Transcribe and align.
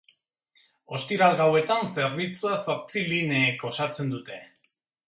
Ostiral 0.99 1.37
gauetan 1.41 1.85
zerbitzua 1.91 2.57
zortzi 2.65 3.07
lineek 3.13 3.71
osatzen 3.73 4.15
dute. 4.17 4.43